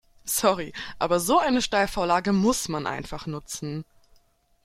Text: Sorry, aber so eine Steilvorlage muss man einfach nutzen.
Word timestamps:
Sorry, 0.25 0.73
aber 0.97 1.19
so 1.19 1.37
eine 1.37 1.61
Steilvorlage 1.61 2.33
muss 2.33 2.69
man 2.69 2.87
einfach 2.87 3.27
nutzen. 3.27 3.85